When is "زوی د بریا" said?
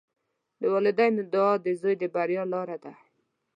1.79-2.43